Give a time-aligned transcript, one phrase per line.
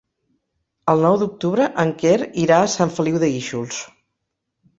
[0.93, 2.15] El nou d'octubre en Quer
[2.45, 3.85] irà a Sant Feliu de Guíxols.